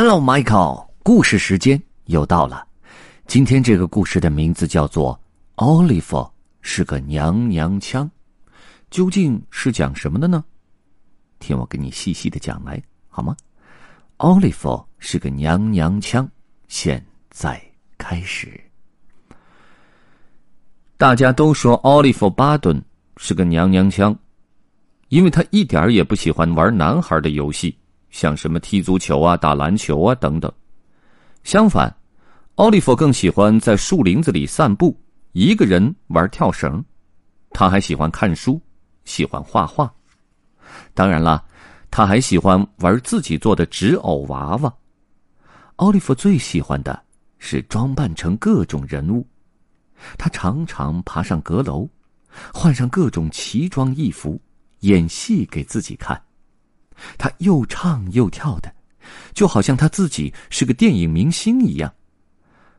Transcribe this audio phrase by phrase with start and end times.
[0.00, 0.86] Hello, Michael。
[1.02, 2.64] 故事时间又到了。
[3.26, 5.12] 今天这个故事的名字叫做
[5.56, 6.24] 《奥利弗
[6.60, 8.06] 是个娘娘腔》，
[8.90, 10.44] 究竟是讲什么的呢？
[11.40, 13.36] 听我给你细细的讲来，好吗？
[14.18, 16.30] 奥利弗是个娘娘腔，
[16.68, 17.60] 现在
[17.98, 18.48] 开始。
[20.96, 22.80] 大家都说奥利弗巴顿
[23.16, 24.16] 是个娘娘腔，
[25.08, 27.76] 因为他一点也不喜欢玩男孩的游戏。
[28.10, 30.50] 像什么踢足球啊、打篮球啊等等。
[31.44, 31.94] 相反，
[32.56, 34.98] 奥利弗更喜欢在树林子里散步，
[35.32, 36.84] 一个人玩跳绳。
[37.50, 38.60] 他还喜欢看书，
[39.04, 39.92] 喜欢画画。
[40.92, 41.44] 当然了，
[41.90, 44.74] 他还喜欢玩自己做的纸偶娃娃。
[45.76, 47.02] 奥利弗最喜欢的
[47.38, 49.26] 是装扮成各种人物。
[50.18, 51.88] 他常常爬上阁楼，
[52.52, 54.40] 换上各种奇装异服，
[54.80, 56.20] 演戏给自己看。
[57.16, 58.72] 他又唱又跳的，
[59.32, 61.92] 就好像他自己是个电影明星一样。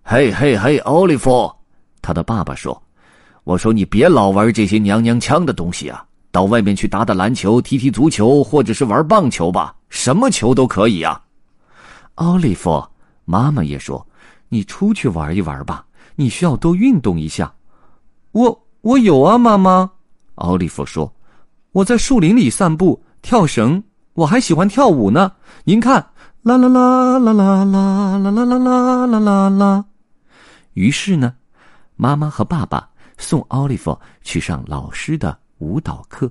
[0.04, 1.52] 嘿嘿嘿，奥利弗，
[2.02, 2.82] 他的爸爸说
[3.44, 11.22] ：“我说你别老玩这些娘娘腔的东西啊，到外面去打打篮球、踢踢足球，或者是玩棒球吧，什么球都可以啊。”
[12.16, 12.84] 奥利弗，
[13.26, 14.06] 妈妈也说
[14.50, 17.54] ：“你出去玩一玩吧，你需要多运动一下。”
[18.32, 19.90] 我我有啊，妈妈。
[20.36, 21.14] 奥利弗说
[21.74, 23.84] ：“我在树林里散步、跳绳。”
[24.20, 25.32] 我还喜欢跳舞呢，
[25.64, 25.94] 您看，
[26.42, 29.86] 啦啦啦啦啦啦啦啦啦啦啦啦啦。
[30.74, 31.34] 于是呢，
[31.96, 36.30] 妈妈和爸爸送奥利弗去上老师的舞蹈课。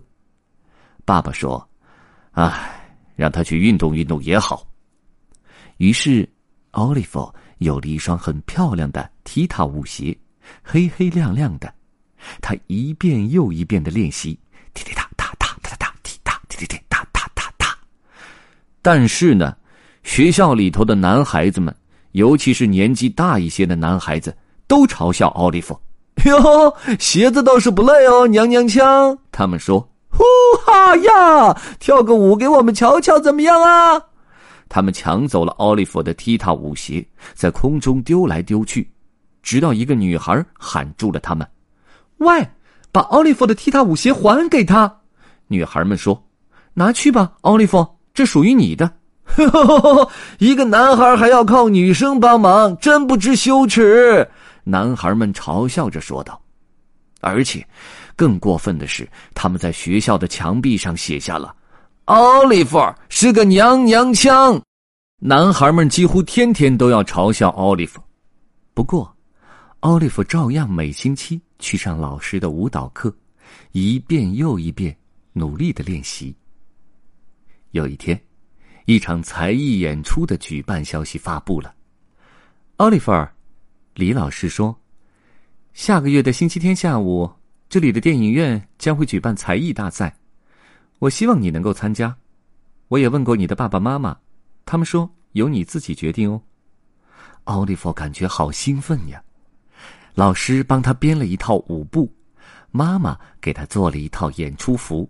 [1.06, 1.66] 爸爸说
[2.32, 4.68] ：“唉，让他去运动运动也好。”
[5.78, 6.28] 于是，
[6.72, 10.14] 奥利弗有了一双很漂亮的踢踏舞鞋，
[10.62, 11.72] 黑黑亮亮的。
[12.42, 14.38] 他一遍又一遍的练习，
[18.90, 19.54] 但是呢，
[20.02, 21.74] 学校里头的男孩子们，
[22.12, 24.34] 尤其是年纪大一些的男孩子，
[24.66, 25.78] 都嘲笑奥利弗
[26.24, 30.24] ：“哟，鞋子倒是不赖哦，娘娘腔。”他们说：“呼
[30.64, 34.00] 哈呀，跳个舞给我们瞧瞧，怎么样啊？”
[34.70, 38.90] 他们抢走了奥利弗的踢踏舞鞋，在空中丢来丢去，
[39.42, 41.46] 直到一个女孩喊住了他们
[42.24, 42.48] ：“喂，
[42.90, 44.90] 把奥利弗的踢踏舞鞋还给他！”
[45.46, 46.26] 女孩们说
[46.72, 47.86] ：“拿去吧，奥利弗。”
[48.18, 48.92] 这属于你的，
[50.40, 54.28] 一个男孩还要靠女生帮忙，真不知羞耻！
[54.64, 56.42] 男孩们嘲笑着说道。
[57.20, 57.64] 而且，
[58.16, 61.54] 更过分的是，他们在学校的墙壁上写下了
[62.06, 64.60] “奥利弗是个娘娘腔”。
[65.22, 68.00] 男孩们几乎天天都要嘲笑奥利弗。
[68.74, 69.14] 不过，
[69.78, 73.14] 奥利弗照样每星期去上老师的舞蹈课，
[73.70, 74.92] 一遍又一遍
[75.32, 76.34] 努力的练习。
[77.72, 78.18] 有一天，
[78.86, 81.74] 一场才艺演出的举办消息发布了。
[82.76, 83.12] 奥利弗，
[83.94, 84.74] 李老师说
[85.74, 87.30] ：“下个月的星期天下午，
[87.68, 90.16] 这里的电影院将会举办才艺大赛，
[90.98, 92.16] 我希望你能够参加。
[92.88, 94.16] 我也问过你的爸爸妈妈，
[94.64, 96.40] 他们说由你自己决定哦。”
[97.44, 99.22] 奥利弗感觉好兴奋呀！
[100.14, 102.10] 老师帮他编了一套舞步，
[102.70, 105.08] 妈妈给他做了一套演出服。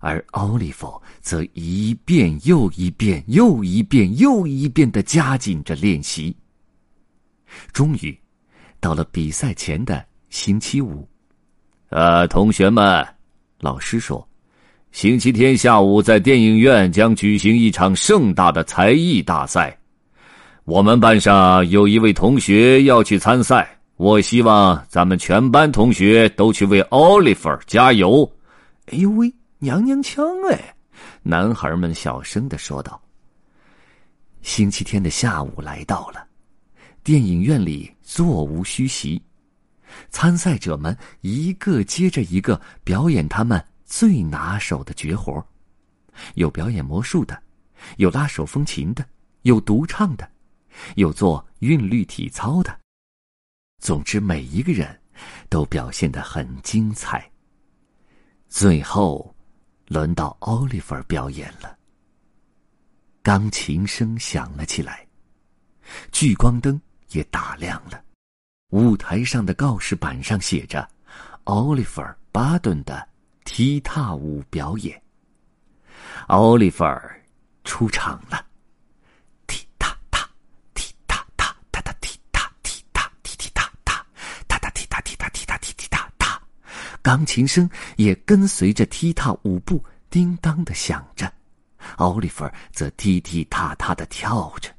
[0.00, 6.36] 而奥利弗则一遍又一遍、又一遍又一遍的加紧着练习。
[7.72, 8.16] 终于，
[8.80, 11.08] 到了比赛前的星期五，
[11.88, 13.06] 呃，同学们，
[13.60, 14.26] 老师说，
[14.92, 19.76] 星期天下午在电影院将举行一场盛大的才艺大赛。
[20.64, 28.30] 我们班上有一位同学要去参赛，我希望咱们全班同学都去为奥利弗加油。
[28.86, 29.32] 哎呦喂！
[29.58, 30.76] 娘娘腔哎！
[31.22, 33.00] 男孩们小声的说道。
[34.42, 36.28] 星期天的下午来到了，
[37.02, 39.22] 电影院里座无虚席，
[40.10, 45.44] 参赛者们一个接着一个表演他们最拿手的绝活
[46.34, 47.42] 有表演魔术的，
[47.96, 49.04] 有拉手风琴的，
[49.42, 50.30] 有独唱的，
[50.96, 52.78] 有做韵律体操的。
[53.78, 55.00] 总之，每一个人
[55.48, 57.28] 都表现的很精彩。
[58.48, 59.33] 最后。
[59.86, 61.76] 轮到奥利弗表演了。
[63.22, 65.06] 钢琴声响了起来，
[66.12, 68.02] 聚光灯也打亮了，
[68.70, 70.86] 舞台上的告示板上写着
[71.44, 72.02] ：“奥利弗·
[72.32, 73.08] 巴顿的
[73.44, 75.00] 踢踏舞表演。”
[76.28, 76.84] 奥利弗
[77.64, 78.46] 出场了。
[87.04, 91.30] 钢琴声也跟随着踢踏舞步叮当的响着，
[91.96, 94.70] 奥利弗则踢踢踏踏的跳着，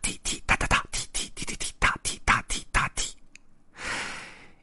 [0.00, 3.14] 踢踢哒哒哒，踢踢踢踢踢哒踢哒踢哒踢。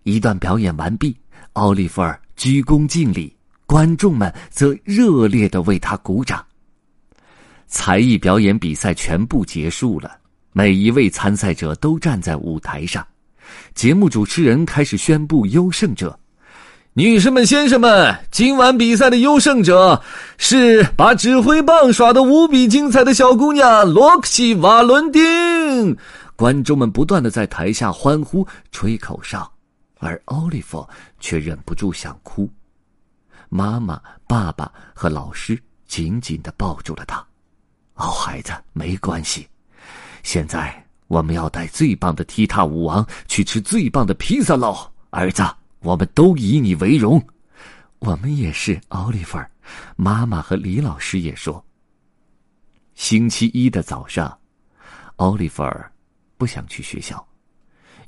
[0.02, 1.16] 一段表演完毕，
[1.54, 2.02] 奥利弗
[2.36, 6.44] 鞠躬敬礼，观众们则热烈的为他鼓掌。
[7.68, 10.20] 才艺表演比赛全部结束了，
[10.52, 13.06] 每一位参赛者都站在舞台上。
[13.76, 16.20] 节目主持人开始宣布优胜者
[16.98, 20.02] ：“女士们、先生们，今晚比赛的优胜者
[20.38, 25.22] 是把指挥棒耍得无比精彩的小姑娘罗克西·瓦伦丁。”
[26.38, 29.52] 观众们不断的在台下欢呼、吹口哨，
[30.00, 30.88] 而奥利弗
[31.20, 32.50] 却忍不住想哭。
[33.50, 37.18] 妈妈、爸爸和老师紧紧的抱住了他。
[37.96, 39.46] 哦，孩子，没关系。
[40.24, 40.74] 现在
[41.08, 44.78] 我们要带最棒的踢踏舞王去吃最棒的披萨喽，
[45.10, 45.44] 儿子，
[45.86, 47.24] 我们都以你为荣。
[48.00, 49.38] 我们也是，奥利弗。
[49.96, 51.64] 妈妈和李老师也说。
[52.96, 54.36] 星期一的早上，
[55.18, 55.64] 奥利弗
[56.38, 57.24] 不想去学校，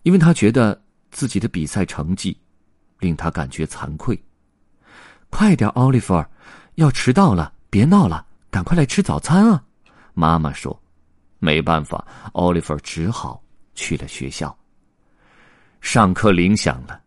[0.02, 0.82] 因为他觉得
[1.12, 2.36] 自己的比赛成绩
[3.00, 4.20] 令他感觉惭愧。
[5.30, 6.24] 快点，奥利弗，
[6.76, 9.64] 要迟到了，别闹了，赶快来吃早餐啊！
[10.16, 10.82] 妈妈说
[11.38, 12.04] ：“没办法。”
[12.34, 13.44] 奥利弗只好
[13.76, 14.58] 去了学校。
[15.82, 17.02] 上课铃响了，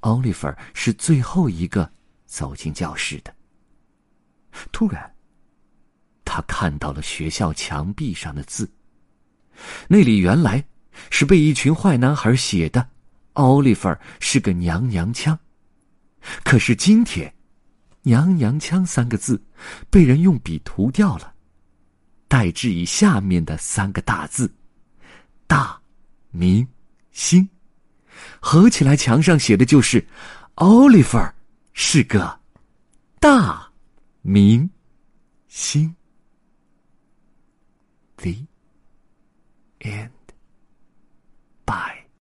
[0.00, 1.90] 奥利弗是最后一个
[2.24, 3.34] 走进教室的。
[4.72, 5.14] 突然，
[6.24, 8.70] 他看到了学校墙壁上的字，
[9.88, 10.64] 那里原来
[11.10, 12.88] 是被一群坏男孩写的
[13.34, 15.38] ：“奥利弗是个娘娘腔。”
[16.42, 17.32] 可是今天
[18.02, 19.40] ，“娘娘腔”三个字
[19.90, 21.34] 被人用笔涂掉了。
[22.28, 24.52] 代之以下面的三个大字
[25.46, 25.80] ：“大
[26.30, 26.66] 明
[27.12, 27.48] 星”，
[28.40, 30.04] 合起来墙上写的就是
[30.56, 31.32] ：“Oliver
[31.72, 32.40] 是个
[33.20, 33.68] 大
[34.22, 34.68] 明
[35.48, 35.94] 星。”
[38.16, 38.36] The
[39.80, 40.10] end.
[41.66, 41.95] Bye.